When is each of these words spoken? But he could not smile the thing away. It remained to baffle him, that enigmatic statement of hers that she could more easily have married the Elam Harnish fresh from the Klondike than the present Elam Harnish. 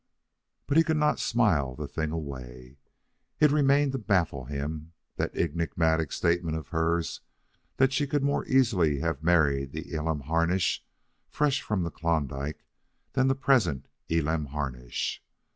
But 0.65 0.77
he 0.77 0.83
could 0.83 0.97
not 0.97 1.19
smile 1.19 1.75
the 1.75 1.87
thing 1.87 2.09
away. 2.09 2.79
It 3.39 3.51
remained 3.51 3.91
to 3.91 3.99
baffle 3.99 4.45
him, 4.45 4.93
that 5.17 5.31
enigmatic 5.37 6.11
statement 6.11 6.57
of 6.57 6.69
hers 6.69 7.21
that 7.77 7.93
she 7.93 8.07
could 8.07 8.23
more 8.23 8.43
easily 8.47 8.97
have 9.01 9.21
married 9.21 9.73
the 9.73 9.93
Elam 9.93 10.21
Harnish 10.21 10.83
fresh 11.29 11.61
from 11.61 11.83
the 11.83 11.91
Klondike 11.91 12.65
than 13.13 13.27
the 13.27 13.35
present 13.35 13.89
Elam 14.09 14.47
Harnish. 14.47 15.23